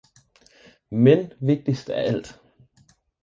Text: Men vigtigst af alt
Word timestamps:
Men 0.89 1.33
vigtigst 1.39 1.89
af 1.89 2.03
alt 2.11 2.41